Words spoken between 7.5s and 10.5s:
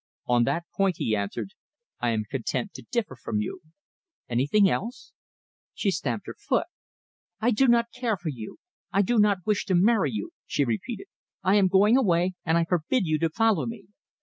do not care for you! I do not wish to marry you!"